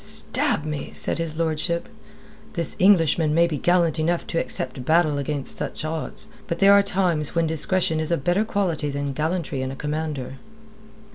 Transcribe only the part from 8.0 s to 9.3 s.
a better quality than